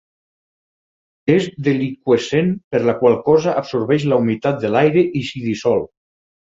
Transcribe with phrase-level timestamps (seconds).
[1.33, 5.91] És deliqüescent per la qual cosa absorbeix la humitat de l'aire i s'hi dissol.